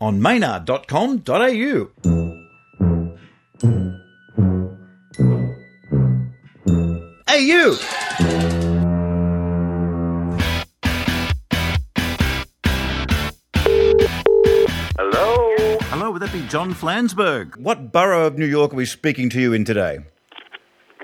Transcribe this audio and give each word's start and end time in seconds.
on 0.00 0.20
maynard.com.au. 0.20 1.88
Hey, 7.28 7.44
you! 7.44 7.76
Hello. 14.96 15.78
Hello, 15.90 16.10
would 16.10 16.22
that 16.22 16.32
be 16.32 16.42
John 16.48 16.74
Flansburgh? 16.74 17.56
What 17.56 17.92
borough 17.92 18.26
of 18.26 18.38
New 18.38 18.46
York 18.46 18.72
are 18.72 18.76
we 18.76 18.84
speaking 18.86 19.30
to 19.30 19.40
you 19.40 19.52
in 19.52 19.64
today? 19.64 19.98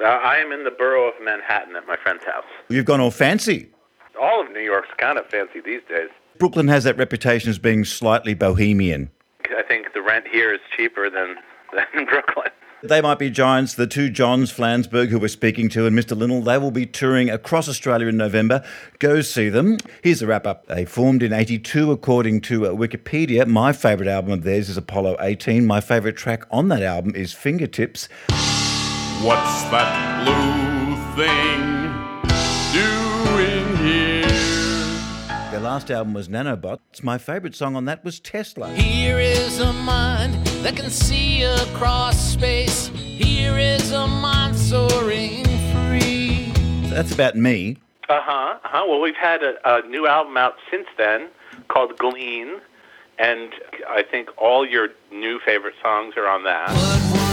Uh, 0.00 0.06
I 0.06 0.36
am 0.38 0.52
in 0.52 0.64
the 0.64 0.70
borough 0.70 1.06
of 1.08 1.14
Manhattan 1.22 1.76
at 1.76 1.86
my 1.86 1.96
friend's 1.96 2.24
house. 2.24 2.44
You've 2.68 2.84
gone 2.84 3.00
all 3.00 3.10
fancy. 3.10 3.68
All 4.20 4.42
of 4.44 4.50
New 4.52 4.60
York's 4.60 4.88
kind 4.98 5.18
of 5.18 5.26
fancy 5.26 5.60
these 5.64 5.82
days. 5.88 6.10
Brooklyn 6.44 6.68
has 6.68 6.84
that 6.84 6.98
reputation 6.98 7.48
as 7.48 7.58
being 7.58 7.86
slightly 7.86 8.34
bohemian. 8.34 9.10
I 9.46 9.62
think 9.66 9.94
the 9.94 10.02
rent 10.02 10.26
here 10.30 10.52
is 10.52 10.60
cheaper 10.76 11.08
than, 11.08 11.36
than 11.72 12.04
Brooklyn. 12.04 12.50
They 12.82 13.00
might 13.00 13.18
be 13.18 13.30
giants, 13.30 13.72
the 13.72 13.86
two 13.86 14.10
Johns 14.10 14.52
Flansburgh 14.52 15.08
who 15.08 15.18
we're 15.18 15.28
speaking 15.28 15.70
to 15.70 15.86
and 15.86 15.98
Mr. 15.98 16.14
Linnell. 16.14 16.42
They 16.42 16.58
will 16.58 16.70
be 16.70 16.84
touring 16.84 17.30
across 17.30 17.66
Australia 17.66 18.08
in 18.08 18.18
November. 18.18 18.62
Go 18.98 19.22
see 19.22 19.48
them. 19.48 19.78
Here's 20.02 20.20
a 20.20 20.26
wrap 20.26 20.46
up. 20.46 20.66
They 20.66 20.84
formed 20.84 21.22
in 21.22 21.32
82 21.32 21.90
according 21.90 22.42
to 22.42 22.66
uh, 22.66 22.70
Wikipedia. 22.72 23.46
My 23.46 23.72
favourite 23.72 24.10
album 24.10 24.32
of 24.32 24.42
theirs 24.42 24.68
is 24.68 24.76
Apollo 24.76 25.16
18. 25.20 25.64
My 25.64 25.80
favourite 25.80 26.18
track 26.18 26.44
on 26.50 26.68
that 26.68 26.82
album 26.82 27.14
is 27.14 27.32
Fingertips. 27.32 28.10
What's 29.22 29.62
that 29.70 30.26
blue 30.26 31.24
thing 31.24 31.73
last 35.64 35.90
album 35.90 36.12
was 36.12 36.28
Nanobots. 36.28 37.02
My 37.02 37.16
favourite 37.16 37.54
song 37.54 37.74
on 37.74 37.86
that 37.86 38.04
was 38.04 38.20
Tesla. 38.20 38.68
Here 38.74 39.18
is 39.18 39.60
a 39.60 39.72
mind 39.72 40.46
that 40.62 40.76
can 40.76 40.90
see 40.90 41.42
across 41.42 42.20
space. 42.20 42.88
Here 42.88 43.58
is 43.58 43.90
a 43.90 44.06
mind 44.06 44.56
soaring 44.56 45.44
free. 45.72 46.52
That's 46.90 47.12
about 47.14 47.34
me. 47.34 47.78
Uh 48.10 48.20
huh. 48.20 48.58
Uh-huh. 48.62 48.84
Well, 48.86 49.00
we've 49.00 49.16
had 49.16 49.42
a, 49.42 49.54
a 49.64 49.88
new 49.88 50.06
album 50.06 50.36
out 50.36 50.56
since 50.70 50.86
then 50.98 51.28
called 51.68 51.96
Glean, 51.96 52.60
and 53.18 53.50
I 53.88 54.02
think 54.02 54.28
all 54.36 54.66
your 54.66 54.90
new 55.10 55.40
favorite 55.46 55.76
songs 55.82 56.12
are 56.18 56.28
on 56.28 56.44
that. 56.44 57.23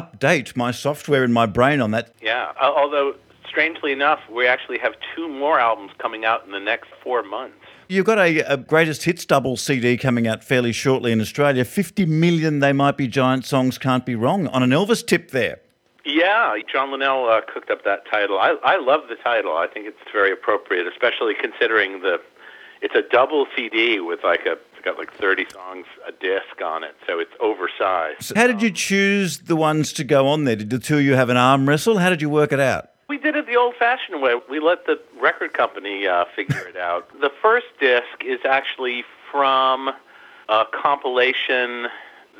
Update 0.00 0.56
my 0.56 0.70
software 0.70 1.24
in 1.24 1.32
my 1.32 1.46
brain 1.46 1.80
on 1.80 1.90
that. 1.92 2.12
Yeah. 2.22 2.52
Although, 2.60 3.14
strangely 3.48 3.92
enough, 3.92 4.20
we 4.30 4.46
actually 4.46 4.78
have 4.78 4.94
two 5.14 5.28
more 5.28 5.58
albums 5.58 5.92
coming 5.98 6.24
out 6.24 6.44
in 6.44 6.52
the 6.52 6.60
next 6.60 6.88
four 7.02 7.22
months. 7.22 7.56
You've 7.88 8.04
got 8.04 8.18
a, 8.18 8.40
a 8.40 8.56
greatest 8.58 9.04
hits 9.04 9.24
double 9.24 9.56
CD 9.56 9.96
coming 9.96 10.26
out 10.26 10.44
fairly 10.44 10.72
shortly 10.72 11.10
in 11.10 11.20
Australia. 11.20 11.64
50 11.64 12.04
million 12.04 12.60
They 12.60 12.74
Might 12.74 12.98
Be 12.98 13.08
Giant 13.08 13.46
songs 13.46 13.78
can't 13.78 14.04
be 14.04 14.14
wrong 14.14 14.46
on 14.48 14.62
an 14.62 14.70
Elvis 14.70 15.06
tip 15.06 15.30
there. 15.30 15.60
Yeah, 16.04 16.54
John 16.70 16.90
Linnell 16.92 17.28
uh, 17.28 17.40
cooked 17.52 17.70
up 17.70 17.84
that 17.84 18.04
title. 18.10 18.38
I, 18.38 18.56
I 18.62 18.78
love 18.78 19.02
the 19.08 19.16
title. 19.16 19.56
I 19.56 19.66
think 19.66 19.86
it's 19.86 19.98
very 20.12 20.32
appropriate, 20.32 20.86
especially 20.86 21.34
considering 21.34 22.02
the 22.02 22.18
it's 22.80 22.94
a 22.94 23.02
double 23.10 23.46
CD 23.56 24.00
with 24.00 24.20
like 24.22 24.46
a 24.46 24.56
got 24.88 24.98
like 24.98 25.12
30 25.14 25.46
songs 25.52 25.86
a 26.06 26.12
disc 26.12 26.62
on 26.64 26.82
it, 26.82 26.94
so 27.06 27.18
it's 27.18 27.32
oversized. 27.40 28.34
How 28.34 28.46
did 28.46 28.62
you 28.62 28.70
choose 28.70 29.38
the 29.40 29.56
ones 29.56 29.92
to 29.94 30.04
go 30.04 30.26
on 30.28 30.44
there? 30.44 30.56
Did 30.56 30.70
the 30.70 30.78
two 30.78 30.96
of 30.96 31.02
you 31.02 31.14
have 31.14 31.28
an 31.28 31.36
arm 31.36 31.68
wrestle? 31.68 31.98
How 31.98 32.08
did 32.08 32.22
you 32.22 32.30
work 32.30 32.52
it 32.52 32.60
out? 32.60 32.90
We 33.08 33.18
did 33.18 33.36
it 33.36 33.46
the 33.46 33.56
old-fashioned 33.56 34.22
way. 34.22 34.40
We 34.48 34.60
let 34.60 34.86
the 34.86 34.98
record 35.20 35.52
company 35.52 36.06
uh, 36.06 36.24
figure 36.34 36.66
it 36.66 36.76
out. 36.76 37.08
The 37.20 37.30
first 37.42 37.66
disc 37.80 38.24
is 38.24 38.40
actually 38.48 39.04
from 39.30 39.90
a 40.48 40.64
compilation 40.72 41.88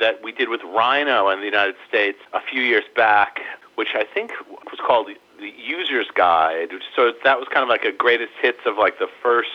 that 0.01 0.23
we 0.23 0.33
did 0.33 0.49
with 0.49 0.63
Rhino 0.63 1.29
in 1.29 1.41
the 1.41 1.47
United 1.47 1.77
States 1.87 2.19
a 2.33 2.41
few 2.41 2.63
years 2.63 2.85
back, 2.97 3.41
which 3.75 3.89
I 3.95 4.05
think 4.05 4.33
was 4.49 4.81
called 4.87 5.09
the 5.39 5.53
User's 5.63 6.09
Guide. 6.15 6.71
So 6.97 7.13
that 7.25 7.39
was 7.39 7.49
kind 7.49 7.63
of 7.63 7.69
like 7.69 7.85
a 7.85 7.93
greatest 7.93 8.33
hits 8.41 8.61
of 8.65 8.79
like 8.79 8.99
the 8.99 9.09
first 9.23 9.51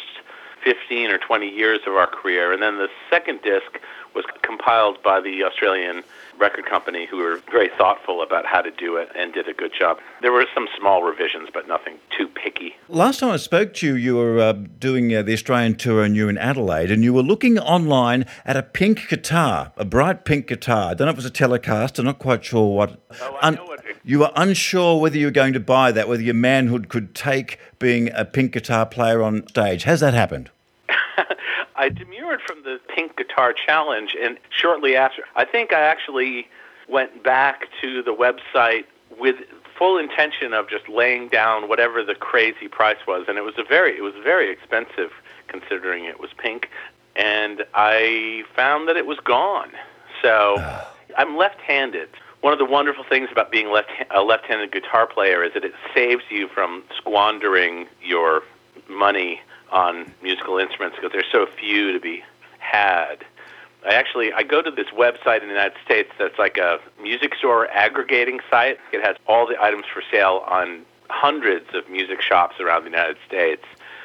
15 0.64 1.10
or 1.12 1.18
20 1.18 1.48
years 1.48 1.82
of 1.88 1.94
our 1.94 2.08
career. 2.08 2.52
And 2.54 2.62
then 2.62 2.78
the 2.78 2.90
second 3.10 3.42
disc 3.42 3.80
was 4.16 4.26
compiled 4.44 5.02
by 5.02 5.20
the 5.20 5.44
Australian 5.44 6.04
record 6.38 6.66
company 6.66 7.08
who 7.10 7.18
were 7.18 7.42
very 7.52 7.70
thoughtful 7.78 8.22
about 8.22 8.46
how 8.46 8.62
to 8.62 8.70
do 8.72 8.96
it 8.96 9.10
and 9.16 9.34
did 9.34 9.48
a 9.48 9.54
good 9.54 9.72
job. 9.78 9.98
There 10.22 10.32
were 10.32 10.46
some 10.54 10.68
small 10.78 11.04
revisions, 11.04 11.50
but 11.52 11.68
nothing 11.68 11.96
too 12.16 12.28
picky. 12.28 12.76
Last 12.90 13.20
time 13.20 13.32
I 13.32 13.38
spoke 13.38 13.74
to 13.76 13.88
you, 13.88 13.96
you 13.96 14.16
were 14.16 14.40
uh, 14.40 14.54
doing 14.54 15.14
uh, 15.16 15.24
the 15.24 15.34
Australian 15.34 15.76
tour 15.76 16.04
and 16.04 16.16
you 16.16 16.26
were 16.26 16.30
in 16.30 16.38
Adelaide, 16.38 16.92
and 16.92 17.04
you 17.04 17.14
were 17.14 17.24
looking 17.24 17.58
online 17.60 18.26
at 18.46 18.56
a 18.56 18.64
pink 18.64 19.08
guitar, 19.10 19.72
a 19.78 19.86
bright 19.86 20.26
pink 20.26 20.48
guitar. 20.48 20.92
I 20.92 20.94
don't 20.94 21.06
know 21.06 21.12
if 21.12 21.16
it 21.16 21.24
was 21.24 21.26
a 21.26 21.32
Telecaster, 21.32 22.00
I'm 22.00 22.06
not 22.06 22.20
quite 22.20 22.46
sure 22.46 22.76
what. 22.76 23.00
Oh, 23.22 23.38
I 23.42 23.50
know 23.52 23.66
what 23.66 23.80
it- 23.80 23.98
you 24.06 24.20
were 24.20 24.32
unsure 24.36 25.00
whether 25.00 25.18
you 25.18 25.28
were 25.28 25.32
going 25.32 25.54
to 25.54 25.60
buy 25.60 25.92
that, 25.94 26.08
whether 26.10 26.22
your 26.22 26.34
manhood 26.34 26.90
could 26.90 27.16
take 27.16 27.58
being 27.80 28.12
a 28.14 28.26
pink 28.26 28.52
guitar 28.52 28.86
player 28.86 29.24
on 29.24 29.48
stage. 29.48 29.84
Has 29.84 30.02
that 30.02 30.14
happened? 30.14 30.50
I 31.76 31.90
demurred 31.90 32.42
from 32.42 32.64
the 32.64 32.80
Pink 32.94 33.18
Guitar 33.18 33.54
Challenge, 33.54 34.16
and 34.22 34.38
shortly 34.50 34.96
after, 34.96 35.24
I 35.36 35.46
think 35.46 35.74
I 35.74 35.82
actually 35.82 36.48
went 36.88 37.24
back 37.24 37.68
to 37.82 38.04
the 38.04 38.14
website 38.14 38.86
with 39.20 39.38
full 39.78 39.98
intention 39.98 40.54
of 40.54 40.70
just 40.70 40.88
laying 40.88 41.28
down 41.30 41.68
whatever 41.68 42.04
the 42.04 42.16
crazy 42.16 42.68
price 42.68 42.98
was, 43.08 43.26
and 43.28 43.38
it 43.38 43.42
was 43.42 43.56
a 43.58 43.64
very, 43.64 43.98
it 43.98 44.02
was 44.02 44.14
very 44.24 44.52
expensive 44.52 45.12
considering 45.48 46.06
it 46.06 46.20
was 46.20 46.30
pink, 46.38 46.70
and 47.16 47.66
I 47.74 48.44
found 48.56 48.88
that 48.88 48.98
it 48.98 49.06
was 49.06 49.20
gone. 49.20 49.72
So 50.22 50.58
I'm 51.18 51.38
left-handed. 51.38 52.10
One 52.42 52.54
of 52.54 52.60
the 52.60 52.66
wonderful 52.66 53.06
things 53.08 53.30
about 53.32 53.52
being 53.52 53.72
left 53.72 53.90
a 54.12 54.22
left-handed 54.22 54.72
guitar 54.72 55.08
player 55.08 55.44
is 55.44 55.54
that 55.54 55.64
it 55.64 55.74
saves 55.94 56.24
you 56.30 56.48
from 56.50 56.84
squandering 56.98 57.88
your 58.02 58.44
money 58.90 59.42
on 59.74 60.14
musical 60.22 60.58
instruments 60.60 60.96
because 60.96 61.12
there's 61.12 61.32
so 61.32 61.48
few 61.60 61.92
to 61.92 62.00
be 62.00 62.24
had. 62.60 63.26
I 63.86 63.96
actually 63.96 64.32
I 64.32 64.44
go 64.44 64.62
to 64.62 64.72
this 64.72 64.88
website 64.96 65.42
in 65.42 65.48
the 65.50 65.54
United 65.54 65.78
States 65.84 66.12
that's 66.18 66.40
like 66.40 66.58
a 66.58 66.80
music 67.02 67.36
store 67.36 67.68
aggregating 67.68 68.40
site. 68.50 68.78
It 68.94 69.04
has 69.04 69.18
all 69.28 69.46
the 69.46 69.62
items 69.62 69.86
for 69.94 70.02
sale 70.10 70.44
on 70.48 70.86
hundreds 71.10 71.74
of 71.74 71.90
music 71.90 72.22
shops 72.22 72.62
around 72.62 72.84
the 72.84 72.90
United 72.92 73.18
States. 73.28 73.64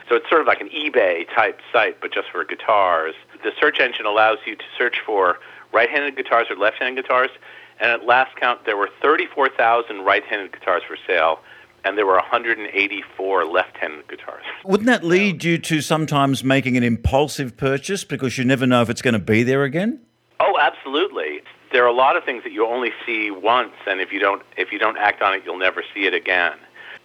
So 0.09 0.17
it's 0.17 0.29
sort 0.29 0.41
of 0.41 0.47
like 0.47 0.61
an 0.61 0.71
eBay 0.71 1.27
type 1.35 1.61
site, 1.73 2.01
but 2.01 2.13
just 2.13 2.31
for 2.31 2.43
guitars. 2.45 3.15
The 3.45 3.53
search 3.61 3.79
engine 3.79 4.07
allows 4.07 4.39
you 4.47 4.57
to 4.57 4.65
search 4.77 5.01
for 5.05 5.39
right-handed 5.73 6.17
guitars 6.17 6.47
or 6.51 6.57
left-handed 6.57 7.03
guitars, 7.03 7.31
and 7.79 7.91
at 7.91 8.05
last 8.07 8.35
count 8.37 8.65
there 8.65 8.77
were 8.77 8.89
34,000 9.03 10.05
right-handed 10.05 10.53
guitars 10.53 10.83
for 10.83 10.97
sale, 11.07 11.41
and 11.85 11.97
there 11.97 12.07
were 12.07 12.17
184 12.17 13.45
left-handed 13.45 14.09
guitars. 14.09 14.45
Wouldn't 14.65 14.87
that 14.87 15.05
lead 15.05 15.45
you 15.45 15.59
to 15.59 15.81
sometimes 15.81 16.43
making 16.45 16.77
an 16.77 16.83
impulsive 16.83 17.57
purchase 17.57 18.05
because 18.05 18.39
you 18.39 18.45
never 18.45 18.67
know 18.67 18.83
if 18.83 18.91
it's 18.91 19.03
going 19.03 19.15
to 19.15 19.19
be 19.19 19.43
there 19.43 19.65
again? 19.65 20.01
Oh, 20.41 20.59
absolutely. 20.61 21.43
There 21.73 21.85
are 21.85 21.89
a 21.89 21.93
lot 21.93 22.17
of 22.17 22.25
things 22.25 22.45
that 22.45 22.53
you 22.53 22.67
only 22.67 22.91
see 23.05 23.31
once, 23.31 23.75
and 23.87 24.01
if 24.01 24.13
you 24.13 24.21
don't 24.21 24.43
if 24.57 24.73
you 24.73 24.79
don't 24.79 24.97
act 24.97 25.21
on 25.23 25.35
it, 25.35 25.43
you'll 25.45 25.59
never 25.59 25.83
see 25.95 26.07
it 26.07 26.15
again. 26.15 26.55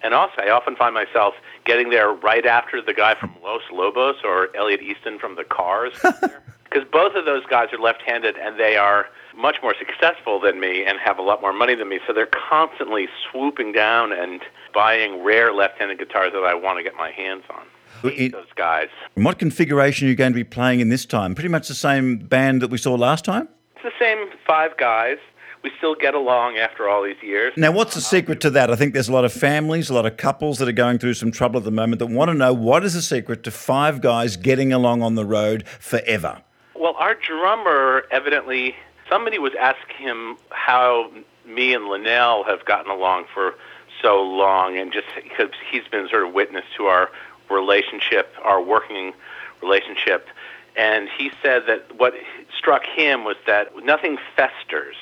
And 0.04 0.14
also, 0.14 0.42
I 0.42 0.50
often 0.50 0.76
find 0.76 0.94
myself 0.94 1.34
getting 1.66 1.90
there 1.90 2.12
right 2.12 2.46
after 2.46 2.82
the 2.82 2.94
guy 2.94 3.16
from 3.16 3.34
Los 3.42 3.62
Lobos 3.72 4.18
or 4.24 4.54
Elliot 4.56 4.82
Easton 4.82 5.18
from 5.18 5.36
The 5.36 5.46
Cars, 5.46 5.94
because 6.64 6.88
both 6.92 7.16
of 7.16 7.26
those 7.26 7.46
guys 7.46 7.72
are 7.72 7.80
left-handed, 7.80 8.38
and 8.38 8.60
they 8.60 8.76
are 8.76 9.08
much 9.38 9.58
more 9.62 9.74
successful 9.78 10.40
than 10.40 10.60
me 10.60 10.86
and 10.86 11.00
have 11.00 11.18
a 11.18 11.22
lot 11.22 11.42
more 11.42 11.54
money 11.54 11.76
than 11.76 11.90
me. 11.90 12.00
So 12.08 12.14
they're 12.14 12.26
constantly 12.50 13.08
swooping 13.32 13.72
down 13.72 14.12
and 14.12 14.42
buying 14.74 15.24
rare 15.24 15.54
left-handed 15.54 16.00
guitars 16.00 16.32
that 16.34 16.44
I 16.44 16.54
want 16.54 16.78
to 16.80 16.84
get 16.84 16.96
my 16.96 17.12
hands 17.12 17.44
on. 17.50 17.64
It- 18.12 18.32
Those 18.34 18.46
guys. 18.56 18.90
What 19.16 19.40
configuration 19.40 20.08
are 20.08 20.10
you 20.10 20.16
going 20.16 20.32
to 20.34 20.36
be 20.36 20.44
playing 20.44 20.80
in 20.82 20.90
this 20.90 21.06
time? 21.06 21.36
Pretty 21.36 21.50
much 21.50 21.68
the 21.68 21.74
same 21.76 22.18
band 22.18 22.62
that 22.62 22.70
we 22.70 22.78
saw 22.78 22.96
last 22.96 23.24
time? 23.26 23.48
It's 23.76 23.84
the 23.84 23.92
same 24.00 24.30
five 24.46 24.76
guys. 24.78 25.18
We 25.64 25.72
still 25.78 25.96
get 25.96 26.14
along 26.14 26.58
after 26.58 26.90
all 26.90 27.04
these 27.04 27.22
years. 27.22 27.54
Now, 27.56 27.72
what's 27.72 27.94
the 27.94 28.00
um, 28.00 28.04
secret 28.04 28.42
to 28.42 28.50
that? 28.50 28.70
I 28.70 28.76
think 28.76 28.94
there's 28.94 29.08
a 29.08 29.14
lot 29.14 29.24
of 29.24 29.32
families, 29.32 29.90
a 29.90 29.94
lot 29.94 30.06
of 30.06 30.18
couples 30.18 30.58
that 30.58 30.68
are 30.68 30.74
going 30.74 30.98
through 31.00 31.14
some 31.14 31.32
trouble 31.32 31.58
at 31.60 31.64
the 31.64 31.72
moment 31.72 32.00
that 32.00 32.08
want 32.08 32.28
to 32.30 32.34
know 32.34 32.52
what 32.52 32.84
is 32.84 32.96
the 32.96 33.02
secret 33.02 33.44
to 33.44 33.52
five 33.52 34.02
guys 34.02 34.36
getting 34.36 34.74
along 34.74 35.02
on 35.02 35.16
the 35.16 35.24
road 35.24 35.66
forever? 35.80 36.42
Well, 36.76 36.96
our 36.98 37.16
drummer 37.16 38.04
evidently 38.12 38.76
somebody 39.10 39.40
was 39.40 39.54
asking 39.60 39.98
him 39.98 40.38
how 40.50 41.12
me 41.46 41.74
and 41.74 41.88
Linnell 41.88 42.44
have 42.44 42.66
gotten 42.66 42.92
along 42.92 43.26
for 43.34 43.56
so 44.02 44.22
long, 44.22 44.78
and 44.78 44.92
just 44.92 45.08
because 45.16 45.50
he's 45.72 45.88
been 45.90 46.08
sort 46.10 46.26
of 46.26 46.34
witness 46.34 46.66
to 46.78 46.86
our 46.86 47.10
relationship, 47.50 48.34
our 48.44 48.62
working 48.62 49.14
relationship, 49.62 50.28
and 50.76 51.08
he 51.18 51.32
said 51.42 51.64
that 51.68 51.96
what 51.98 52.14
struck 52.58 52.84
him 52.84 53.24
was 53.24 53.38
that 53.46 53.72
nothing 53.84 54.18
festers 54.36 54.96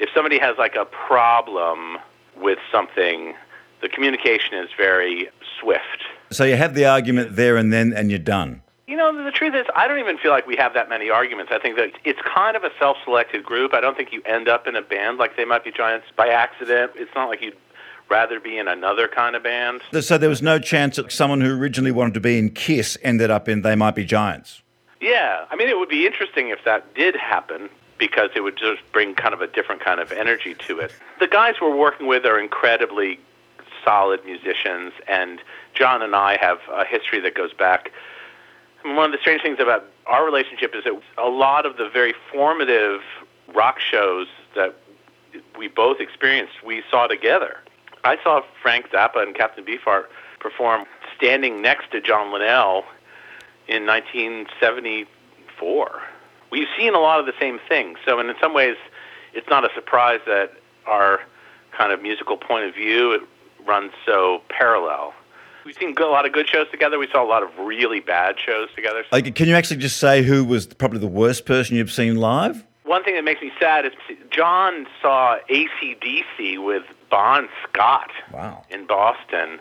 if 0.00 0.08
somebody 0.14 0.38
has 0.38 0.56
like 0.58 0.74
a 0.74 0.86
problem 0.86 1.98
with 2.36 2.58
something, 2.72 3.34
the 3.82 3.88
communication 3.88 4.54
is 4.54 4.70
very 4.76 5.28
swift. 5.60 6.04
So 6.30 6.44
you 6.44 6.56
have 6.56 6.74
the 6.74 6.86
argument 6.86 7.36
there 7.36 7.56
and 7.56 7.72
then, 7.72 7.92
and 7.92 8.10
you're 8.10 8.18
done. 8.18 8.62
You 8.90 8.96
know, 8.96 9.22
the 9.22 9.30
truth 9.30 9.54
is, 9.54 9.66
I 9.76 9.86
don't 9.86 10.00
even 10.00 10.18
feel 10.18 10.32
like 10.32 10.48
we 10.48 10.56
have 10.56 10.74
that 10.74 10.88
many 10.88 11.10
arguments. 11.10 11.52
I 11.54 11.60
think 11.60 11.76
that 11.76 11.92
it's 12.02 12.18
kind 12.22 12.56
of 12.56 12.64
a 12.64 12.70
self 12.76 12.96
selected 13.04 13.44
group. 13.44 13.72
I 13.72 13.80
don't 13.80 13.96
think 13.96 14.12
you 14.12 14.20
end 14.24 14.48
up 14.48 14.66
in 14.66 14.74
a 14.74 14.82
band 14.82 15.18
like 15.18 15.36
They 15.36 15.44
Might 15.44 15.62
Be 15.62 15.70
Giants 15.70 16.08
by 16.16 16.26
accident. 16.26 16.90
It's 16.96 17.14
not 17.14 17.28
like 17.28 17.40
you'd 17.40 17.56
rather 18.08 18.40
be 18.40 18.58
in 18.58 18.66
another 18.66 19.06
kind 19.06 19.36
of 19.36 19.44
band. 19.44 19.82
So 20.00 20.18
there 20.18 20.28
was 20.28 20.42
no 20.42 20.58
chance 20.58 20.96
that 20.96 21.12
someone 21.12 21.40
who 21.40 21.56
originally 21.56 21.92
wanted 21.92 22.14
to 22.14 22.20
be 22.20 22.36
in 22.36 22.50
Kiss 22.50 22.98
ended 23.04 23.30
up 23.30 23.48
in 23.48 23.62
They 23.62 23.76
Might 23.76 23.94
Be 23.94 24.04
Giants. 24.04 24.60
Yeah, 25.00 25.44
I 25.52 25.54
mean, 25.54 25.68
it 25.68 25.78
would 25.78 25.88
be 25.88 26.04
interesting 26.04 26.48
if 26.48 26.64
that 26.64 26.92
did 26.96 27.14
happen 27.14 27.70
because 27.96 28.30
it 28.34 28.40
would 28.40 28.56
just 28.56 28.82
bring 28.90 29.14
kind 29.14 29.34
of 29.34 29.40
a 29.40 29.46
different 29.46 29.82
kind 29.82 30.00
of 30.00 30.10
energy 30.10 30.54
to 30.66 30.80
it. 30.80 30.92
The 31.20 31.28
guys 31.28 31.54
we're 31.62 31.76
working 31.76 32.08
with 32.08 32.26
are 32.26 32.40
incredibly 32.40 33.20
solid 33.84 34.24
musicians, 34.24 34.92
and 35.06 35.40
John 35.74 36.02
and 36.02 36.16
I 36.16 36.38
have 36.38 36.58
a 36.72 36.84
history 36.84 37.20
that 37.20 37.36
goes 37.36 37.52
back. 37.52 37.92
One 38.84 39.06
of 39.06 39.12
the 39.12 39.18
strange 39.20 39.42
things 39.42 39.58
about 39.60 39.84
our 40.06 40.24
relationship 40.24 40.74
is 40.74 40.84
that 40.84 40.98
a 41.18 41.28
lot 41.28 41.66
of 41.66 41.76
the 41.76 41.88
very 41.88 42.14
formative 42.32 43.02
rock 43.54 43.78
shows 43.78 44.26
that 44.54 44.74
we 45.56 45.68
both 45.68 46.00
experienced, 46.00 46.64
we 46.64 46.82
saw 46.90 47.06
together. 47.06 47.58
I 48.04 48.16
saw 48.22 48.42
Frank 48.62 48.90
Zappa 48.90 49.22
and 49.22 49.34
Captain 49.34 49.64
Beefheart 49.64 50.04
perform 50.38 50.84
standing 51.16 51.62
next 51.62 51.90
to 51.92 52.00
John 52.00 52.32
Linnell 52.32 52.84
in 53.68 53.86
1974. 53.86 56.02
We've 56.50 56.68
seen 56.76 56.94
a 56.94 56.98
lot 56.98 57.20
of 57.20 57.26
the 57.26 57.34
same 57.38 57.60
things. 57.68 57.98
So, 58.04 58.18
in 58.18 58.34
some 58.40 58.52
ways, 58.54 58.74
it's 59.34 59.48
not 59.48 59.64
a 59.64 59.72
surprise 59.74 60.18
that 60.26 60.54
our 60.86 61.20
kind 61.76 61.92
of 61.92 62.02
musical 62.02 62.36
point 62.36 62.64
of 62.64 62.74
view 62.74 63.24
runs 63.66 63.92
so 64.04 64.42
parallel. 64.48 65.14
We've 65.64 65.76
seen 65.76 65.94
a 65.98 66.04
lot 66.06 66.26
of 66.26 66.32
good 66.32 66.48
shows 66.48 66.68
together. 66.70 66.98
We 66.98 67.08
saw 67.12 67.22
a 67.22 67.28
lot 67.28 67.42
of 67.42 67.50
really 67.58 68.00
bad 68.00 68.36
shows 68.38 68.68
together. 68.74 69.04
Like, 69.12 69.34
can 69.34 69.48
you 69.48 69.54
actually 69.54 69.76
just 69.78 69.98
say 69.98 70.22
who 70.22 70.44
was 70.44 70.66
probably 70.66 70.98
the 70.98 71.06
worst 71.06 71.46
person 71.46 71.76
you've 71.76 71.92
seen 71.92 72.16
live? 72.16 72.64
One 72.84 73.04
thing 73.04 73.14
that 73.14 73.24
makes 73.24 73.40
me 73.40 73.52
sad 73.60 73.84
is 73.86 73.92
John 74.30 74.86
saw 75.00 75.38
ACDC 75.48 76.64
with 76.64 76.82
Bon 77.10 77.48
Scott 77.68 78.10
Wow. 78.32 78.64
in 78.70 78.86
Boston 78.86 79.60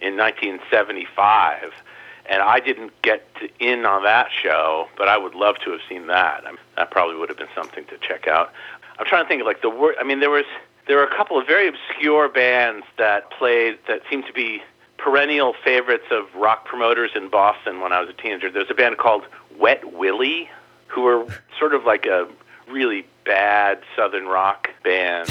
in 0.00 0.16
1975. 0.16 1.72
And 2.30 2.42
I 2.42 2.60
didn't 2.60 2.92
get 3.02 3.24
to, 3.36 3.48
in 3.58 3.86
on 3.86 4.02
that 4.04 4.28
show, 4.30 4.88
but 4.98 5.08
I 5.08 5.16
would 5.16 5.34
love 5.34 5.56
to 5.64 5.70
have 5.70 5.80
seen 5.88 6.08
that. 6.08 6.44
I 6.46 6.50
mean, 6.50 6.58
that 6.76 6.90
probably 6.90 7.16
would 7.16 7.30
have 7.30 7.38
been 7.38 7.48
something 7.54 7.84
to 7.86 7.96
check 7.98 8.28
out. 8.28 8.52
I'm 8.98 9.06
trying 9.06 9.24
to 9.24 9.28
think 9.28 9.40
of 9.40 9.46
like 9.46 9.62
the 9.62 9.70
word. 9.70 9.94
I 9.98 10.04
mean, 10.04 10.20
there 10.20 10.30
was 10.30 10.44
there 10.86 10.96
were 10.98 11.04
a 11.04 11.16
couple 11.16 11.38
of 11.38 11.46
very 11.46 11.68
obscure 11.68 12.28
bands 12.28 12.84
that 12.98 13.30
played 13.30 13.78
that 13.88 14.02
seemed 14.10 14.26
to 14.26 14.32
be 14.32 14.62
perennial 14.98 15.54
favorites 15.64 16.06
of 16.10 16.26
rock 16.34 16.64
promoters 16.64 17.12
in 17.14 17.30
Boston 17.30 17.80
when 17.80 17.92
I 17.92 18.00
was 18.00 18.10
a 18.10 18.12
teenager. 18.12 18.50
There's 18.50 18.70
a 18.70 18.74
band 18.74 18.98
called 18.98 19.24
Wet 19.58 19.92
Willie, 19.94 20.50
who 20.88 21.02
were 21.02 21.26
sort 21.58 21.74
of 21.74 21.84
like 21.84 22.04
a 22.04 22.28
really 22.68 23.06
bad 23.24 23.80
southern 23.96 24.26
rock 24.26 24.68
band. 24.84 25.28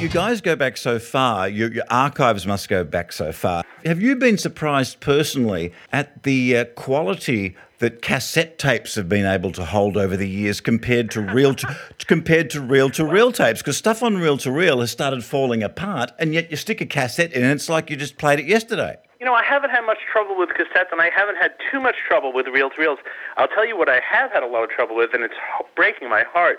You 0.00 0.10
guys 0.10 0.42
go 0.42 0.54
back 0.54 0.76
so 0.76 0.98
far, 0.98 1.48
your, 1.48 1.72
your 1.72 1.84
archives 1.88 2.46
must 2.46 2.68
go 2.68 2.84
back 2.84 3.10
so 3.10 3.32
far. 3.32 3.64
Have 3.86 4.02
you 4.02 4.16
been 4.16 4.36
surprised 4.36 5.00
personally 5.00 5.72
at 5.92 6.24
the 6.24 6.58
uh, 6.58 6.64
quality 6.76 7.56
that 7.78 8.02
cassette 8.02 8.58
tapes 8.58 8.94
have 8.94 9.08
been 9.08 9.26
able 9.26 9.52
to 9.52 9.64
hold 9.64 9.96
over 9.96 10.16
the 10.16 10.28
years 10.28 10.60
compared 10.60 11.10
to 11.12 11.20
reel 11.20 11.54
to, 11.54 11.76
compared 12.06 12.50
to 12.50 12.60
reel 12.60 12.90
to 12.90 13.04
reel 13.04 13.32
tapes? 13.32 13.60
Because 13.60 13.76
stuff 13.76 14.02
on 14.02 14.16
reel 14.16 14.38
to 14.38 14.50
reel 14.50 14.80
has 14.80 14.90
started 14.90 15.24
falling 15.24 15.62
apart, 15.62 16.12
and 16.18 16.34
yet 16.34 16.50
you 16.50 16.56
stick 16.56 16.80
a 16.80 16.86
cassette 16.86 17.32
in, 17.32 17.42
and 17.42 17.52
it's 17.52 17.68
like 17.68 17.90
you 17.90 17.96
just 17.96 18.18
played 18.18 18.38
it 18.38 18.46
yesterday. 18.46 18.96
You 19.20 19.26
know, 19.26 19.34
I 19.34 19.42
haven't 19.42 19.70
had 19.70 19.82
much 19.82 19.98
trouble 20.12 20.36
with 20.36 20.50
cassettes, 20.50 20.92
and 20.92 21.00
I 21.00 21.10
haven't 21.10 21.36
had 21.36 21.52
too 21.70 21.80
much 21.80 21.96
trouble 22.06 22.32
with 22.32 22.46
reel 22.48 22.70
to 22.70 22.80
reels. 22.80 22.98
I'll 23.36 23.48
tell 23.48 23.66
you 23.66 23.76
what 23.76 23.88
I 23.88 24.00
have 24.00 24.30
had 24.32 24.42
a 24.42 24.46
lot 24.46 24.64
of 24.64 24.70
trouble 24.70 24.96
with, 24.96 25.14
and 25.14 25.24
it's 25.24 25.34
breaking 25.74 26.10
my 26.10 26.24
heart, 26.24 26.58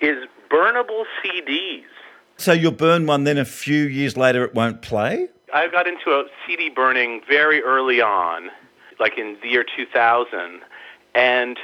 is 0.00 0.24
burnable 0.50 1.04
CDs. 1.22 1.84
So 2.38 2.52
you'll 2.52 2.72
burn 2.72 3.06
one, 3.06 3.24
then 3.24 3.38
a 3.38 3.44
few 3.44 3.84
years 3.84 4.16
later 4.16 4.44
it 4.44 4.54
won't 4.54 4.82
play. 4.82 5.28
I 5.54 5.68
got 5.68 5.86
into 5.86 6.10
a 6.10 6.24
CD 6.46 6.68
burning 6.68 7.22
very 7.28 7.62
early 7.62 8.00
on, 8.00 8.50
like 8.98 9.18
in 9.18 9.36
the 9.42 9.48
year 9.48 9.64
2000, 9.64 10.60
and 11.14 11.58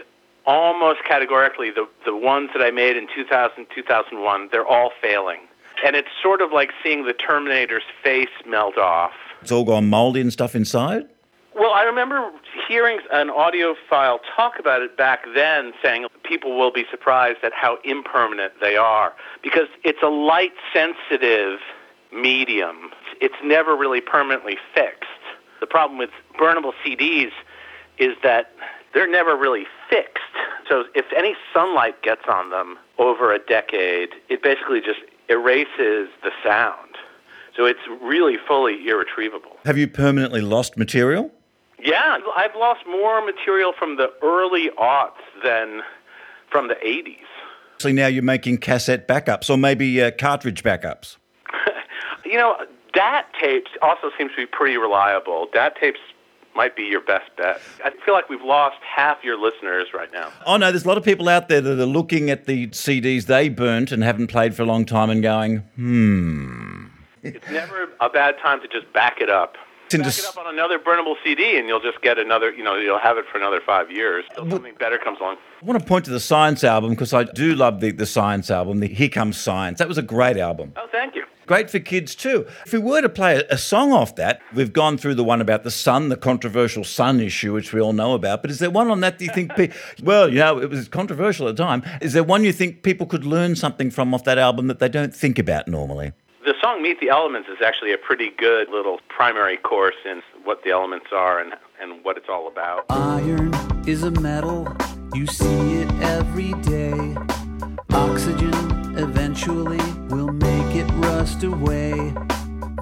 almost 0.47 1.05
categorically, 1.05 1.71
the, 1.71 1.89
the 2.05 2.17
ones 2.17 2.51
that 2.55 2.63
I 2.63 2.71
made 2.71 2.97
in 2.97 3.07
2000, 3.15 3.67
2001, 3.75 4.49
they're 4.51 4.67
all 4.67 4.91
failing. 5.01 5.41
And 5.85 5.97
it's 5.97 6.09
sort 6.23 6.41
of 6.41 6.53
like 6.53 6.71
seeing 6.83 7.05
the 7.05 7.13
Terminator's 7.13 7.83
face 8.03 8.29
melt 8.47 8.79
off. 8.79 9.13
It's 9.41 9.51
all 9.51 9.65
gone 9.65 9.89
mouldy 9.89 10.21
and 10.21 10.33
stuff 10.33 10.55
inside. 10.55 11.09
Well, 11.55 11.73
I 11.73 11.83
remember 11.83 12.31
hearing 12.67 13.01
an 13.13 13.29
audiophile 13.29 14.21
talk 14.35 14.59
about 14.59 14.81
it 14.81 14.97
back 14.97 15.25
then, 15.35 15.73
saying 15.83 16.07
people 16.25 16.59
will 16.59 16.73
be 16.73 16.85
surprised 16.91 17.39
at 17.43 17.53
how 17.53 17.79
impermanent 17.85 18.55
they 18.61 18.77
are 18.77 19.13
because 19.43 19.69
it's 19.85 20.03
a 20.03 20.09
light 20.09 20.53
sensitive 20.73 21.59
medium. 22.11 22.91
It's 23.21 23.35
never 23.45 23.77
really 23.77 24.01
permanently 24.01 24.57
fixed. 24.75 25.11
The 25.63 25.67
problem 25.69 25.97
with 25.97 26.11
burnable 26.41 26.73
CDs 26.85 27.31
is 27.97 28.17
that 28.25 28.51
they're 28.93 29.09
never 29.09 29.37
really 29.37 29.65
fixed. 29.89 30.19
So 30.69 30.87
if 30.97 31.05
any 31.17 31.37
sunlight 31.55 32.03
gets 32.03 32.23
on 32.29 32.51
them 32.51 32.79
over 32.99 33.33
a 33.33 33.39
decade, 33.39 34.09
it 34.29 34.43
basically 34.43 34.81
just 34.81 34.99
erases 35.29 36.09
the 36.25 36.33
sound. 36.43 36.97
So 37.57 37.65
it's 37.65 37.79
really 38.03 38.39
fully 38.49 38.89
irretrievable. 38.89 39.53
Have 39.65 39.79
you 39.79 39.87
permanently 39.87 40.41
lost 40.41 40.77
material? 40.77 41.31
Yeah, 41.79 42.19
I've 42.37 42.57
lost 42.57 42.81
more 42.85 43.25
material 43.25 43.73
from 43.79 43.99
the 43.99 44.13
early 44.21 44.71
aughts 44.77 45.23
than 45.45 45.83
from 46.51 46.67
the 46.67 46.75
80s. 46.75 47.19
Actually, 47.77 47.93
now 47.93 48.09
you're 48.09 48.25
making 48.25 48.59
cassette 48.59 49.07
backups 49.07 49.49
or 49.49 49.57
maybe 49.57 50.03
uh, 50.03 50.11
cartridge 50.11 50.65
backups. 50.65 51.19
You 52.25 52.39
know, 52.39 52.57
DAT 52.93 53.27
tapes 53.41 53.71
also 53.81 54.11
seems 54.19 54.31
to 54.33 54.37
be 54.37 54.47
pretty 54.47 54.77
reliable. 54.77 55.49
DAT 55.53 55.77
tapes 55.81 56.01
might 56.55 56.77
be 56.77 56.83
your 56.83 57.01
best 57.01 57.31
bet. 57.37 57.61
I 57.85 57.91
feel 58.05 58.15
like 58.15 58.29
we've 58.29 58.43
lost 58.43 58.77
half 58.83 59.25
your 59.25 59.39
listeners 59.39 59.89
right 59.95 60.13
now. 60.13 60.31
Oh 60.47 60.57
no, 60.57 60.71
there's 60.71 60.85
a 60.85 60.89
lot 60.89 60.99
of 60.99 61.05
people 61.05 61.29
out 61.29 61.49
there 61.49 61.61
that 61.61 61.81
are 61.81 61.87
looking 61.87 62.31
at 62.31 62.47
the 62.47 62.69
CDs 62.69 63.27
they 63.27 63.49
burnt 63.49 63.93
and 63.93 64.03
haven't 64.03 64.27
played 64.27 64.55
for 64.55 64.63
a 64.63 64.67
long 64.67 64.85
time 64.85 65.11
and 65.11 65.23
going, 65.23 65.59
hmm. 65.77 66.87
It's 67.23 67.49
never 67.51 67.89
a 68.01 68.11
bad 68.11 68.37
time 68.43 68.61
to 68.63 68.69
just 68.69 68.93
back 68.93 69.21
it 69.21 69.31
up. 69.31 69.57
Back 69.91 70.07
it 70.07 70.25
up 70.25 70.39
on 70.39 70.53
another 70.53 70.79
burnable 70.79 71.17
CD, 71.23 71.59
and 71.59 71.69
you'll 71.69 71.79
just 71.81 72.01
get 72.01 72.19
another. 72.19 72.51
You 72.51 72.65
know, 72.65 72.77
you'll 72.77 72.99
have 72.99 73.19
it 73.19 73.27
for 73.31 73.37
another 73.37 73.61
five 73.61 73.91
years. 73.91 74.25
Till 74.35 74.49
something 74.49 74.75
better 74.79 74.97
comes 74.97 75.21
along. 75.21 75.37
I 75.61 75.65
want 75.67 75.79
to 75.79 75.87
point 75.87 76.07
to 76.07 76.11
the 76.11 76.19
Science 76.19 76.65
album 76.65 76.91
because 76.91 77.13
I 77.13 77.25
do 77.25 77.55
love 77.55 77.81
the, 77.81 77.91
the 77.91 78.07
Science 78.07 78.51
album, 78.51 78.81
the 78.81 78.87
Here 78.87 79.11
Comes 79.11 79.37
Science. 79.37 79.79
That 79.79 79.89
was 79.89 79.99
a 79.99 80.03
great 80.03 80.39
album. 80.39 80.73
Oh, 80.77 80.89
thank 80.91 81.15
you. 81.15 81.25
Great 81.47 81.71
for 81.71 81.79
kids 81.79 82.15
too. 82.15 82.47
If 82.65 82.73
we 82.73 82.79
were 82.79 83.01
to 83.01 83.09
play 83.09 83.37
a, 83.37 83.55
a 83.55 83.59
song 83.59 83.93
off 83.93 84.17
that, 84.17 84.41
we've 84.55 84.73
gone 84.73 84.97
through 84.99 85.15
the 85.15 85.25
one 85.25 85.41
about 85.41 85.65
the 85.65 85.71
sun, 85.71 86.09
the 86.09 86.17
controversial 86.17 86.85
sun 86.85 87.21
issue, 87.21 87.53
which 87.53 87.73
we 87.73 87.81
all 87.81 87.93
know 87.93 88.15
about. 88.15 88.43
But 88.43 88.51
is 88.51 88.59
there 88.59 88.71
one 88.71 88.91
on 88.91 89.01
that 89.01 89.19
that 89.19 89.25
you 89.25 89.33
think, 89.33 89.55
pe- 89.55 89.71
well, 90.03 90.29
you 90.29 90.39
know, 90.39 90.59
it 90.59 90.71
was 90.71 90.89
controversial 90.89 91.49
at 91.49 91.57
the 91.57 91.63
time. 91.63 91.83
Is 92.01 92.13
there 92.13 92.25
one 92.25 92.45
you 92.45 92.53
think 92.53 92.83
people 92.83 93.07
could 93.07 93.25
learn 93.25 93.57
something 93.57 93.91
from 93.91 94.15
off 94.15 94.25
that 94.25 94.39
album 94.39 94.67
that 94.69 94.79
they 94.79 94.89
don't 94.89 95.15
think 95.15 95.39
about 95.39 95.69
normally? 95.69 96.13
The 96.45 96.55
song 96.61 96.83
"Meet 96.83 96.99
the 96.99 97.09
Elements" 97.09 97.49
is 97.49 97.59
actually 97.65 97.93
a 97.93 97.99
pretty 97.99 98.31
good 98.37 98.69
little 98.69 98.99
primary 99.09 99.57
course 99.57 99.95
in 100.05 100.23
what 100.43 100.65
the 100.65 100.71
elements 100.71 101.07
are 101.13 101.39
and 101.41 101.55
and 101.81 102.05
what 102.05 102.17
it's 102.17 102.29
all 102.29 102.49
about. 102.49 102.85
Iron 102.91 103.53
is 103.87 104.03
a 104.03 104.11
metal, 104.11 104.75
you 105.15 105.27
see 105.27 105.83
it 105.83 105.93
every 106.01 106.53
day. 106.63 107.17
Oxygen 107.93 108.55
eventually 108.99 109.81
will 110.09 110.33
make 110.33 110.62
it 110.83 110.91
rust 110.95 111.45
away. 111.45 112.13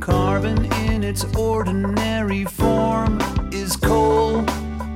Carbon 0.00 0.64
in 0.86 1.04
its 1.04 1.24
ordinary 1.36 2.44
form 2.44 3.18
is 3.52 3.76
coal. 3.76 4.44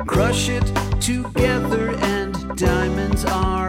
Crush 0.06 0.48
it 0.48 0.64
together 1.00 1.94
and 1.96 2.32
diamonds 2.56 3.24
are 3.26 3.63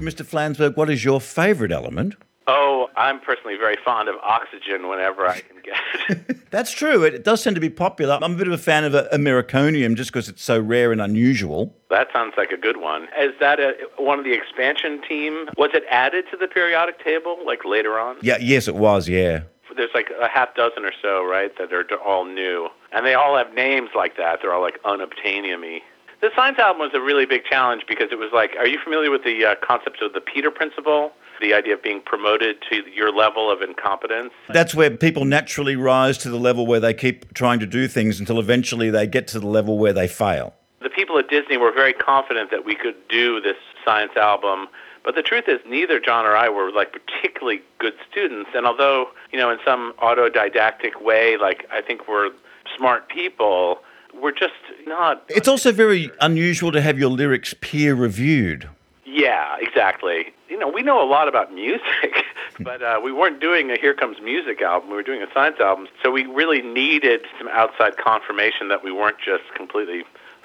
you, 0.00 0.08
Mr. 0.08 0.24
Flansburgh, 0.24 0.76
what 0.76 0.90
is 0.90 1.04
your 1.04 1.20
favourite 1.20 1.72
element? 1.72 2.14
Oh, 2.46 2.88
I'm 2.96 3.20
personally 3.20 3.56
very 3.56 3.76
fond 3.84 4.08
of 4.08 4.16
Oxygen 4.24 4.88
whenever 4.88 5.26
I 5.26 5.40
can 5.40 5.56
get 5.62 5.76
it. 6.08 6.50
That's 6.50 6.72
true. 6.72 7.04
It 7.04 7.22
does 7.22 7.44
tend 7.44 7.54
to 7.54 7.60
be 7.60 7.70
popular. 7.70 8.18
I'm 8.20 8.34
a 8.34 8.36
bit 8.36 8.48
of 8.48 8.52
a 8.52 8.58
fan 8.58 8.84
of 8.84 8.92
Americonium 9.12 9.94
just 9.94 10.10
because 10.10 10.28
it's 10.28 10.42
so 10.42 10.58
rare 10.58 10.90
and 10.90 11.00
unusual. 11.00 11.76
that 11.90 12.08
sounds 12.12 12.34
like 12.36 12.50
a 12.50 12.56
good 12.56 12.78
one. 12.78 13.04
Is 13.18 13.32
that 13.38 13.60
a, 13.60 13.74
one 13.98 14.18
of 14.18 14.24
the 14.24 14.32
expansion 14.32 15.00
team? 15.06 15.48
Was 15.56 15.70
it 15.74 15.84
added 15.88 16.24
to 16.32 16.36
the 16.36 16.48
periodic 16.48 17.02
table 17.04 17.38
like 17.46 17.64
later 17.64 18.00
on? 18.00 18.16
Yeah, 18.20 18.38
yes, 18.40 18.66
it 18.66 18.74
was. 18.74 19.08
Yeah. 19.08 19.42
There's 19.76 19.90
like 19.94 20.10
a 20.20 20.26
half 20.26 20.56
dozen 20.56 20.84
or 20.84 20.92
so, 21.00 21.24
right, 21.24 21.56
that 21.58 21.72
are 21.72 21.86
all 22.04 22.24
new. 22.24 22.68
And 22.92 23.06
they 23.06 23.14
all 23.14 23.36
have 23.36 23.54
names 23.54 23.90
like 23.94 24.16
that. 24.16 24.40
They're 24.42 24.52
all 24.52 24.62
like 24.62 24.82
unobtainium 24.82 25.80
The 26.20 26.30
Science 26.36 26.58
album 26.58 26.80
was 26.80 26.90
a 26.92 27.00
really 27.00 27.24
big 27.24 27.44
challenge 27.44 27.84
because 27.88 28.08
it 28.12 28.18
was 28.18 28.30
like, 28.30 28.54
are 28.58 28.66
you 28.66 28.78
familiar 28.84 29.10
with 29.10 29.24
the 29.24 29.42
uh, 29.46 29.54
concept 29.62 30.02
of 30.02 30.12
the 30.12 30.20
Peter 30.20 30.50
Principle? 30.50 31.12
The 31.40 31.54
idea 31.54 31.72
of 31.72 31.82
being 31.82 32.02
promoted 32.02 32.56
to 32.70 32.82
your 32.94 33.10
level 33.10 33.50
of 33.50 33.62
incompetence? 33.62 34.30
That's 34.50 34.74
where 34.74 34.90
people 34.90 35.24
naturally 35.24 35.76
rise 35.76 36.18
to 36.18 36.28
the 36.28 36.36
level 36.36 36.66
where 36.66 36.80
they 36.80 36.92
keep 36.92 37.32
trying 37.32 37.58
to 37.60 37.66
do 37.66 37.88
things 37.88 38.20
until 38.20 38.38
eventually 38.38 38.90
they 38.90 39.06
get 39.06 39.26
to 39.28 39.40
the 39.40 39.46
level 39.46 39.78
where 39.78 39.94
they 39.94 40.06
fail. 40.06 40.52
The 40.82 40.90
people 40.90 41.18
at 41.18 41.30
Disney 41.30 41.56
were 41.56 41.72
very 41.72 41.94
confident 41.94 42.50
that 42.50 42.66
we 42.66 42.74
could 42.74 42.96
do 43.08 43.40
this 43.40 43.56
science 43.82 44.12
album. 44.16 44.68
But 45.02 45.14
the 45.14 45.22
truth 45.22 45.44
is, 45.48 45.58
neither 45.66 45.98
John 45.98 46.26
or 46.26 46.36
I 46.36 46.50
were 46.50 46.70
like 46.70 46.92
particularly 46.92 47.62
good 47.78 47.94
students. 48.10 48.50
And 48.54 48.66
although, 48.66 49.08
you 49.32 49.38
know, 49.38 49.48
in 49.48 49.58
some 49.64 49.94
autodidactic 50.02 51.00
way, 51.00 51.38
like 51.38 51.64
I 51.72 51.80
think 51.80 52.06
we're 52.06 52.30
smart 52.76 53.08
people, 53.08 53.78
we're 54.22 54.32
just 54.32 54.54
not. 54.86 55.24
It's 55.28 55.48
also 55.48 55.72
very 55.72 56.10
unusual 56.20 56.72
to 56.72 56.80
have 56.80 56.98
your 56.98 57.10
lyrics 57.10 57.54
peer 57.60 57.94
reviewed. 57.94 58.68
Yeah, 59.04 59.56
exactly. 59.60 60.32
You 60.48 60.58
know, 60.58 60.68
we 60.68 60.82
know 60.82 61.02
a 61.02 61.08
lot 61.08 61.28
about 61.28 61.52
music, 61.52 62.24
but 62.60 62.82
uh, 62.82 63.00
we 63.02 63.12
weren't 63.12 63.40
doing 63.40 63.70
a 63.70 63.76
Here 63.78 63.94
Comes 63.94 64.20
Music 64.20 64.62
album. 64.62 64.90
We 64.90 64.96
were 64.96 65.02
doing 65.02 65.22
a 65.22 65.32
science 65.32 65.58
album. 65.60 65.88
So 66.02 66.10
we 66.10 66.26
really 66.26 66.62
needed 66.62 67.22
some 67.38 67.48
outside 67.48 67.96
confirmation 67.96 68.68
that 68.68 68.84
we 68.84 68.92
weren't 68.92 69.18
just 69.18 69.44
completely 69.56 70.04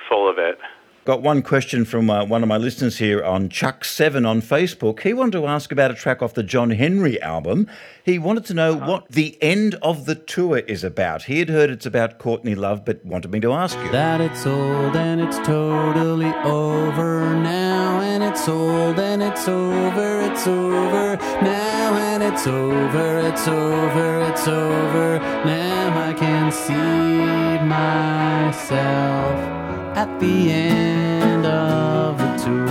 full 0.10 0.28
of 0.30 0.38
it. 0.38 0.60
Got 1.06 1.22
one 1.22 1.42
question 1.44 1.86
from 1.86 2.10
uh, 2.10 2.26
one 2.26 2.42
of 2.42 2.50
my 2.50 2.58
listeners 2.58 2.98
here 2.98 3.24
on 3.24 3.48
Chuck7 3.48 4.28
on 4.28 4.42
Facebook. 4.42 5.02
He 5.02 5.14
wanted 5.14 5.34
to 5.34 5.46
ask 5.46 5.72
about 5.72 5.92
a 5.92 5.94
track 5.94 6.24
off 6.24 6.34
the 6.34 6.42
John 6.42 6.72
Henry 6.72 7.22
album. 7.22 7.68
He 8.04 8.18
wanted 8.18 8.46
to 8.46 8.56
know 8.56 8.76
what 8.76 9.10
the 9.10 9.38
end 9.40 9.76
of 9.84 10.08
the 10.08 10.16
tour 10.16 10.58
is 10.58 10.84
about. 10.84 11.26
He 11.26 11.38
had 11.38 11.50
heard 11.50 11.70
it's 11.70 11.86
about 11.86 12.18
Courtney 12.18 12.56
Love, 12.56 12.86
but 12.86 13.06
wanted 13.06 13.30
me 13.30 13.40
to 13.42 13.54
ask 13.54 13.78
you. 13.78 13.92
That 13.92 14.20
it's 14.20 14.48
old 14.48 14.96
and 14.96 15.22
it's 15.22 15.38
totally 15.46 16.34
over 16.44 17.36
now, 17.36 18.02
and 18.02 18.24
it's 18.24 18.50
old 18.50 18.98
and 18.98 19.22
it's 19.22 19.48
over, 19.48 20.22
it's 20.22 20.48
over 20.48 21.18
now, 21.18 21.98
and 21.98 22.24
it's 22.24 22.48
over, 22.48 23.20
it's 23.20 23.48
over, 23.48 24.22
it's 24.22 24.48
over 24.48 25.20
now. 25.20 26.10
I 26.10 26.14
can 26.14 26.52
see 26.52 27.64
myself 27.64 29.85
at 29.96 30.20
the 30.20 30.52
end 30.52 31.46
of 31.46 32.18
the 32.18 32.44
tour. 32.44 32.68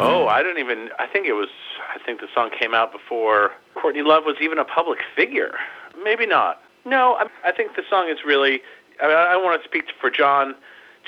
Oh, 0.00 0.28
I 0.28 0.42
didn't 0.42 0.58
even. 0.58 0.90
I 0.98 1.06
think 1.06 1.26
it 1.26 1.32
was. 1.32 1.48
I 1.92 1.98
think 1.98 2.20
the 2.20 2.28
song 2.32 2.50
came 2.56 2.74
out 2.74 2.92
before 2.92 3.52
Courtney 3.74 4.02
Love 4.02 4.24
was 4.24 4.36
even 4.40 4.58
a 4.58 4.64
public 4.64 5.00
figure. 5.16 5.54
Maybe 6.02 6.26
not. 6.26 6.62
No, 6.84 7.14
I, 7.14 7.26
I 7.44 7.52
think 7.52 7.74
the 7.74 7.82
song 7.90 8.08
is 8.08 8.18
really. 8.24 8.62
I, 9.02 9.08
mean, 9.08 9.16
I 9.16 9.32
don't 9.32 9.44
want 9.44 9.60
to 9.60 9.68
speak 9.68 9.86
for 10.00 10.10
John 10.10 10.54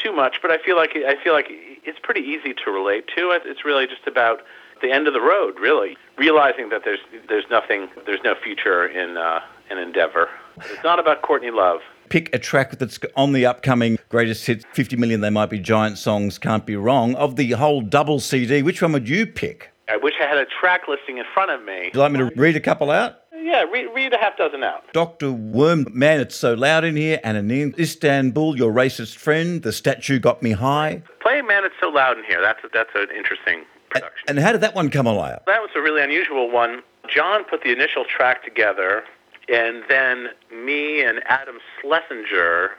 too 0.03 0.13
much, 0.13 0.43
but 0.43 0.51
I 0.51 0.59
feel 0.59 0.77
like 0.77 0.97
I 0.97 1.15
feel 1.23 1.33
like 1.33 1.47
it's 1.49 1.99
pretty 2.03 2.23
easy 2.23 2.53
to 2.65 2.71
relate 2.71 3.07
to. 3.17 3.31
It's 3.31 3.65
really 3.65 3.87
just 3.87 4.07
about 4.09 4.43
the 4.83 4.91
end 4.91 5.07
of 5.07 5.15
the 5.15 5.21
road, 5.21 5.61
really, 5.61 5.97
realizing 6.19 6.71
that 6.71 6.83
there's 6.85 7.01
there's 7.29 7.49
nothing, 7.51 7.89
there's 8.05 8.23
no 8.25 8.35
future 8.35 8.85
in 8.85 9.17
uh, 9.17 9.41
an 9.71 9.79
endeavor. 9.79 10.29
It's 10.57 10.83
not 10.83 10.99
about 10.99 11.23
Courtney 11.23 11.51
Love. 11.51 11.81
Pick 12.09 12.35
a 12.35 12.39
track 12.39 12.79
that's 12.79 12.99
on 13.17 13.33
the 13.33 13.47
upcoming 13.47 13.99
greatest 14.09 14.47
hits 14.47 14.65
50 14.73 14.97
million 14.97 15.21
They 15.21 15.31
Might 15.31 15.51
Be 15.51 15.59
Giant 15.59 15.99
songs, 15.99 16.39
Can't 16.39 16.65
Be 16.65 16.77
Wrong. 16.77 17.15
Of 17.17 17.37
the 17.37 17.51
whole 17.53 17.81
double 17.81 18.21
CD, 18.21 18.63
which 18.63 18.81
one 18.81 18.93
would 18.93 19.09
you 19.09 19.27
pick? 19.27 19.71
I 19.89 19.97
wish 19.97 20.15
I 20.21 20.27
had 20.27 20.39
a 20.39 20.47
track 20.61 20.83
listing 20.89 21.19
in 21.19 21.25
front 21.35 21.51
of 21.51 21.65
me. 21.65 21.85
Would 21.87 21.95
you 21.95 22.01
like 22.01 22.13
me 22.13 22.19
to 22.19 22.31
read 22.37 22.57
a 22.57 22.61
couple 22.61 22.91
out? 22.91 23.21
Yeah, 23.35 23.63
read, 23.63 23.87
read 23.95 24.13
a 24.13 24.19
half 24.19 24.37
dozen 24.37 24.65
out. 24.65 24.93
Dr. 24.93 25.31
Worm, 25.31 25.87
man, 25.93 26.21
it's 26.21 26.35
so 26.35 26.55
loud 26.55 26.85
in 26.85 26.97
here. 26.97 27.21
Anonym, 27.25 27.79
Istanbul, 27.79 28.57
your 28.57 28.73
racist 28.73 29.17
friend. 29.17 29.63
The 29.63 29.73
statue 29.73 30.19
got 30.19 30.43
me 30.43 30.53
high. 30.53 31.03
Play 31.21 31.43
Man, 31.43 31.65
It's 31.65 31.75
So 31.81 31.89
Loud 31.89 32.19
in 32.19 32.25
Here. 32.25 32.41
That's 32.41 32.63
a, 32.65 32.69
that's 32.73 32.91
an 32.95 33.09
interesting 33.17 33.65
production. 33.91 34.25
And 34.29 34.39
how 34.39 34.53
did 34.53 34.63
that 34.63 34.75
one 34.75 34.91
come 34.91 35.07
alive? 35.07 35.41
That 35.47 35.61
was 35.61 35.71
a 35.77 35.81
really 35.81 36.03
unusual 36.03 36.51
one. 36.51 36.83
John 37.09 37.45
put 37.45 37.63
the 37.63 37.71
initial 37.71 38.05
track 38.05 38.45
together, 38.45 39.05
and 39.49 39.85
then 39.89 40.29
me 40.53 41.03
and 41.03 41.23
Adam 41.27 41.59
Schlesinger, 41.81 42.71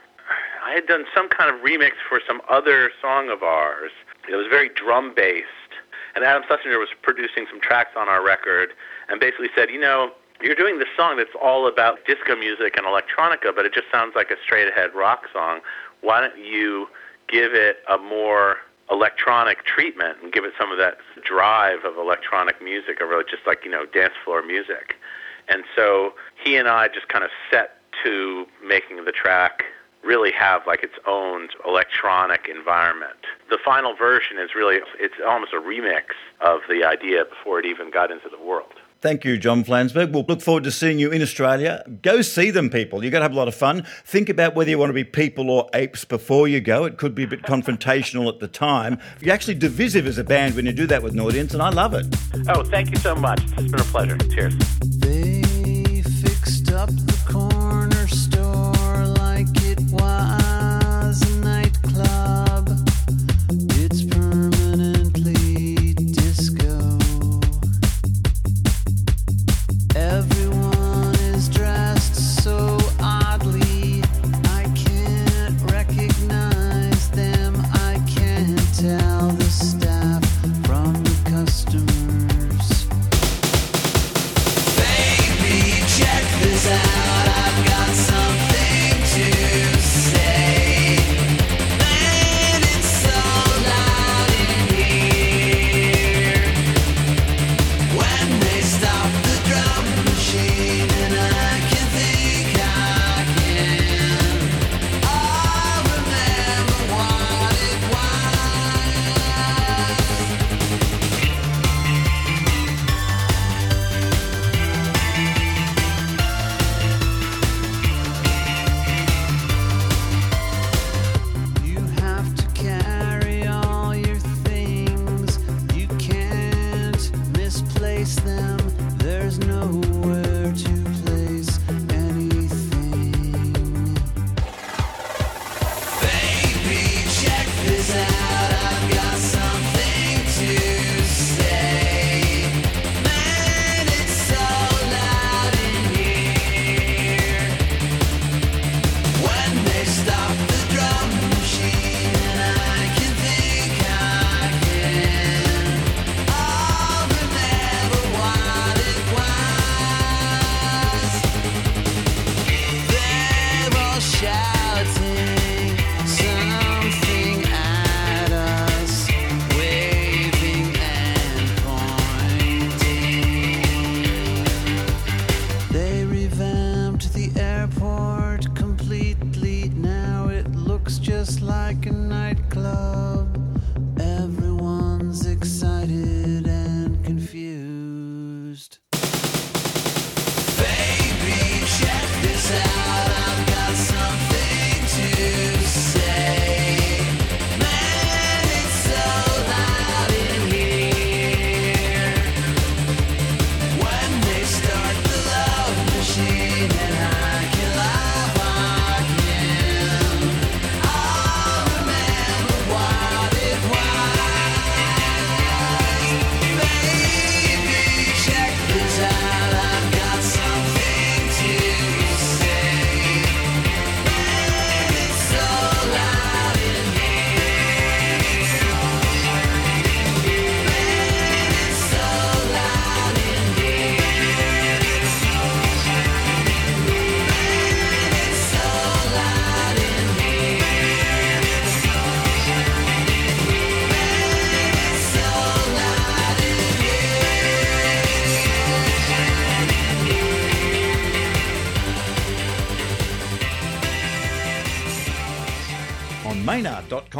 I 0.64 0.72
had 0.72 0.86
done 0.86 1.04
some 1.14 1.28
kind 1.28 1.54
of 1.54 1.62
remix 1.62 1.92
for 2.08 2.20
some 2.26 2.42
other 2.50 2.90
song 3.00 3.30
of 3.30 3.42
ours. 3.42 3.92
It 4.30 4.36
was 4.36 4.46
very 4.48 4.68
drum 4.68 5.14
based, 5.14 5.46
and 6.14 6.24
Adam 6.24 6.42
Schlesinger 6.46 6.78
was 6.78 6.90
producing 7.02 7.46
some 7.50 7.60
tracks 7.60 7.90
on 7.96 8.08
our 8.08 8.24
record, 8.24 8.70
and 9.08 9.18
basically 9.20 9.48
said, 9.54 9.70
you 9.70 9.80
know, 9.80 10.12
you're 10.42 10.54
doing 10.54 10.78
this 10.78 10.88
song 10.96 11.16
that's 11.16 11.34
all 11.40 11.66
about 11.66 12.04
disco 12.06 12.36
music 12.36 12.76
and 12.76 12.86
electronica, 12.86 13.54
but 13.54 13.64
it 13.64 13.72
just 13.72 13.86
sounds 13.90 14.12
like 14.14 14.30
a 14.30 14.36
straight 14.44 14.68
ahead 14.68 14.94
rock 14.94 15.24
song. 15.32 15.60
Why 16.00 16.20
don't 16.20 16.38
you 16.38 16.88
give 17.28 17.54
it 17.54 17.78
a 17.90 17.98
more 17.98 18.58
electronic 18.90 19.64
treatment 19.64 20.18
and 20.22 20.32
give 20.32 20.44
it 20.44 20.52
some 20.58 20.70
of 20.70 20.78
that 20.78 20.98
drive 21.24 21.84
of 21.84 21.96
electronic 21.96 22.62
music, 22.62 23.00
or 23.00 23.06
really 23.06 23.24
just 23.28 23.46
like 23.46 23.64
you 23.64 23.70
know 23.70 23.84
dance 23.86 24.14
floor 24.24 24.42
music. 24.42 24.96
And 25.48 25.64
so 25.74 26.14
he 26.42 26.56
and 26.56 26.68
I 26.68 26.88
just 26.88 27.08
kind 27.08 27.24
of 27.24 27.30
set 27.50 27.78
to 28.04 28.46
making 28.66 29.04
the 29.04 29.12
track 29.12 29.64
really 30.04 30.32
have 30.32 30.62
like 30.66 30.82
its 30.82 30.94
own 31.06 31.48
electronic 31.66 32.48
environment. 32.48 33.18
The 33.50 33.58
final 33.64 33.94
version 33.94 34.38
is 34.38 34.54
really 34.54 34.78
it's 34.98 35.14
almost 35.26 35.52
a 35.52 35.60
remix 35.60 36.14
of 36.40 36.60
the 36.68 36.84
idea 36.84 37.24
before 37.24 37.58
it 37.58 37.66
even 37.66 37.90
got 37.90 38.10
into 38.10 38.28
the 38.28 38.42
world. 38.42 38.74
Thank 39.00 39.24
you, 39.24 39.38
John 39.38 39.62
Flansburgh. 39.62 40.12
We'll 40.12 40.24
look 40.26 40.40
forward 40.40 40.64
to 40.64 40.72
seeing 40.72 40.98
you 40.98 41.12
in 41.12 41.22
Australia. 41.22 41.84
Go 42.02 42.20
see 42.20 42.50
them, 42.50 42.68
people. 42.68 43.04
You're 43.04 43.12
going 43.12 43.20
to 43.20 43.26
have 43.26 43.32
a 43.32 43.36
lot 43.36 43.46
of 43.46 43.54
fun. 43.54 43.86
Think 44.04 44.28
about 44.28 44.56
whether 44.56 44.70
you 44.70 44.78
want 44.78 44.90
to 44.90 44.94
be 44.94 45.04
people 45.04 45.50
or 45.50 45.70
apes 45.72 46.04
before 46.04 46.48
you 46.48 46.60
go. 46.60 46.84
It 46.84 46.98
could 46.98 47.14
be 47.14 47.22
a 47.22 47.28
bit 47.28 47.42
confrontational 47.42 48.26
at 48.28 48.40
the 48.40 48.48
time. 48.48 48.98
You're 49.20 49.34
actually 49.34 49.54
divisive 49.54 50.08
as 50.08 50.18
a 50.18 50.24
band 50.24 50.56
when 50.56 50.66
you 50.66 50.72
do 50.72 50.88
that 50.88 51.04
with 51.04 51.12
an 51.12 51.20
audience, 51.20 51.54
and 51.54 51.62
I 51.62 51.70
love 51.70 51.94
it. 51.94 52.06
Oh, 52.48 52.64
thank 52.64 52.90
you 52.90 52.96
so 52.96 53.14
much. 53.14 53.40
It's 53.56 53.70
been 53.70 53.80
a 53.80 53.84
pleasure. 53.84 54.18
Cheers. 54.18 54.97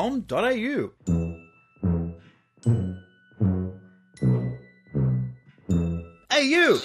maynard.com.au. 0.09 0.93
Hey, 6.31 6.45
you! 6.45 6.81